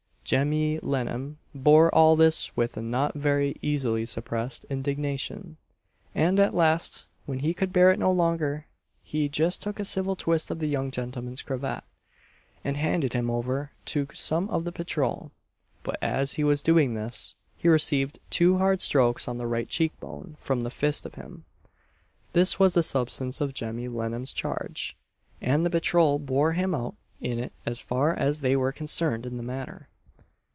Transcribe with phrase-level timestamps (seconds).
[0.23, 5.57] Jemmy Lennam bore all this with a not very easily suppressed indignation;
[6.15, 8.65] and at last, when he could bear it no longer,
[9.03, 11.83] he "just took a civil twist of the young gentleman's cravat,"
[12.63, 15.33] and handed him over to some of the patrol;
[15.83, 19.91] but as he was doing this, he received "two hard strokes on the right cheek
[19.99, 21.43] bone from the fist of him."
[22.31, 24.95] This was the substance of Jemmy Lennam's charge,
[25.41, 29.35] and the patrol bore him out in it as far as they were concerned in
[29.35, 29.89] the matter.